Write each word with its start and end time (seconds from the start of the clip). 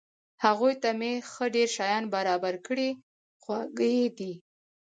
هغوی 0.45 0.73
ته 0.81 0.89
مې 0.99 1.11
ښه 1.31 1.45
ډېر 1.55 1.67
شیان 1.75 2.03
برابر 2.15 2.53
کړي، 2.67 2.89
خواږه 3.41 3.87
یې 3.97 4.07
دي. 4.17 4.33